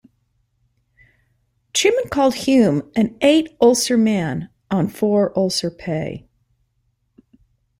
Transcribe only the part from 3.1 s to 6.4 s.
eight ulcer man on four ulcer pay.